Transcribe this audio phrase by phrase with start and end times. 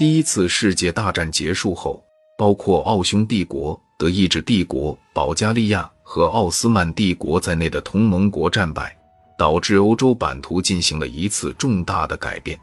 [0.00, 2.02] 第一次世界大战结束后，
[2.38, 8.96] 包括奥匈帝国、德意志帝国、保加利亚和奥斯曼帝国在内的同盟国战败，
[9.36, 12.58] 导致欧洲版图进行了一次重大的改变。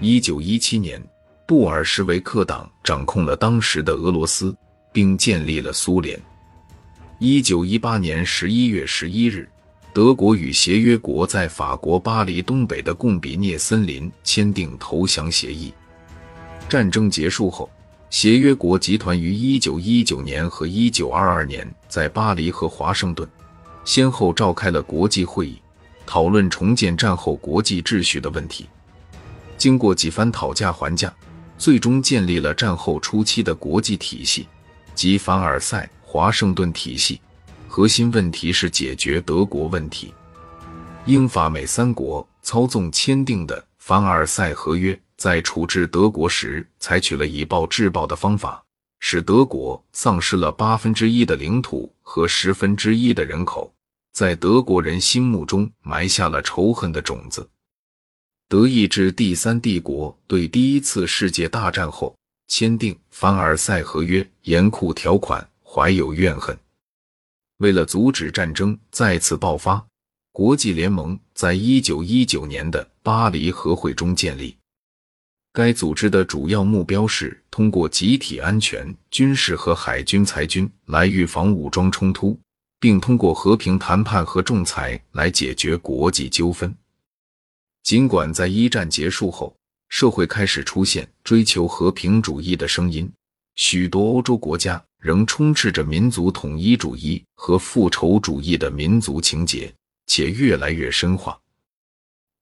[0.00, 0.98] 一九一七年，
[1.46, 4.56] 布尔什维克党掌控了当时的俄罗斯，
[4.90, 6.18] 并建立了苏联。
[7.18, 9.46] 一九一八年十一月十一日，
[9.92, 15.70] 德国与协约国在法国巴黎东北的贡比涅森林签订投降协议。
[16.72, 17.68] 战争结束后，
[18.08, 23.28] 协约国集团于一九一九年和一九二二年在巴黎和华盛顿
[23.84, 25.60] 先后召开了国际会议，
[26.06, 28.66] 讨论重建战后国际秩序的问题。
[29.58, 31.12] 经过几番讨价还价，
[31.58, 34.48] 最终建立了战后初期的国际体系，
[34.94, 35.86] 即凡尔赛。
[36.00, 37.20] 华盛顿体系
[37.68, 40.14] 核心问题是解决德国问题。
[41.04, 48.60] 英法美三国操纵签订的凡尔赛合约，在处置德国时采取了以暴制暴的方法，
[48.98, 53.72] 使德国丧失了八分之一的领土和十分之一的人口，
[54.12, 57.48] 在德国人心目中埋下了仇恨的种子。
[58.48, 62.12] 德意志第三帝国对第一次世界大战后
[62.48, 65.48] 签订凡尔赛合约严酷条款。
[65.62, 66.58] 怀有怨恨，
[67.58, 69.86] 为了阻止战争再次爆发，
[70.32, 74.56] 国际联盟在一九一九年的巴黎和会中建立。
[75.52, 82.38] 该组织的主要目标是通过集体安全、军事和海军裁军来预防武装冲突，
[82.80, 86.74] 并通过和平谈判和仲裁来解决国际纠纷。
[87.82, 89.54] 尽管在一战结束后，
[89.88, 93.10] 社会开始出现追求和平主义的声音，
[93.56, 94.82] 许多欧洲国家。
[95.02, 99.74] 仍充斥着民族统一主义和复仇主义的民族情结，
[100.06, 101.36] 且越来越深化。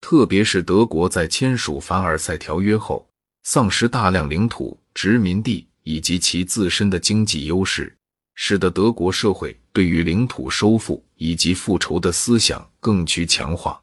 [0.01, 3.09] 特别是德国在签署凡尔赛条约后，
[3.43, 7.97] 丧失大量领土、殖民地以及其自身的经济优势，
[8.35, 13.81] 使得德国社会对于领土收复以及复仇的思想更趋强化。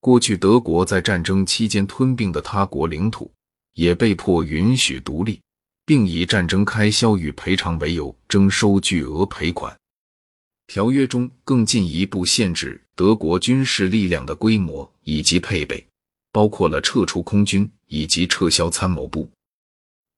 [0.00, 3.30] 过去德国在战争期间吞并的他国领土，
[3.74, 5.40] 也被迫允许独立。
[5.88, 9.72] 并以战争开销与赔偿为由征收巨额赔款。
[10.66, 15.86] 条约中更进一步限制德国军事力量的规模以及配备，
[16.32, 19.30] 包括了撤出空军以及撤销参谋部。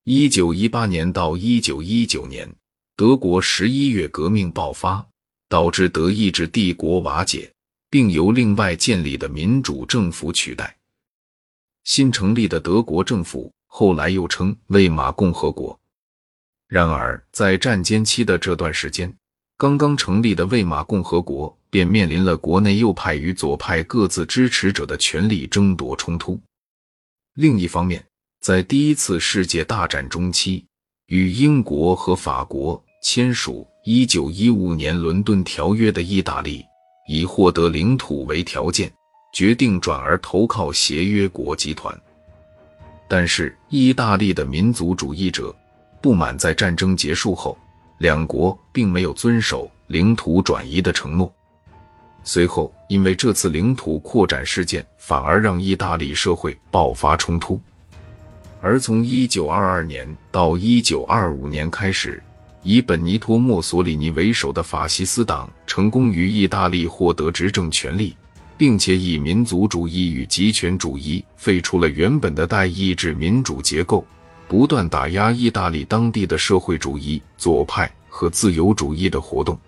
[0.04, 2.50] 一九一八年到一九一九年，
[2.96, 5.06] 德国十一月革命爆发，
[5.48, 7.52] 导致德意志帝国瓦解，
[7.90, 10.76] 并由另外建立的民主政府取代。
[11.84, 13.52] 新成立的德国政府。
[13.70, 15.78] 后来又称魏玛共和国。
[16.68, 19.14] 然而，在战间期的这段时间，
[19.58, 26.38] 刚刚成立的魏玛共和国便面临了国内右派与左派各自支持者的权力争夺冲突。
[27.34, 28.00] 另一方面，
[28.40, 30.64] 在第一次世界大战中期，
[31.08, 36.64] 与英国和法国签署1915年伦敦条约的意大利，
[37.08, 38.88] 以获得领土为条件，
[39.34, 41.92] 决定转而投靠协约国集团。
[43.08, 45.52] 但是，意大利的民族主义者
[46.00, 47.58] 不满，在战争结束后，
[47.98, 51.32] 两国并没有遵守领土转移的承诺。
[52.24, 57.60] 随后，因为这次领土扩展事件，反而让意大利社会爆发冲突。
[58.60, 62.22] 而从1922年到1925年开始，
[62.62, 68.16] 以本尼托·墨索里尼为首的法西斯党成功于意大利获得执政权力。
[68.58, 74.04] 并且以民族主义与极权主义废除了原本的代议制民主结构，
[74.48, 79.58] 不断打压意大利当地的社会主义、左派和自由主义的活动。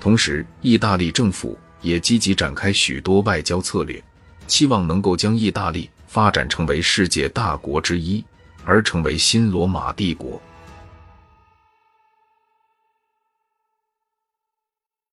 [0.00, 4.02] 同时，意大利政府也积极展开许多外交策略，
[4.46, 8.24] 期望能够将意大利发展成为世界大国之一，
[8.64, 10.40] 而成为新罗马帝国。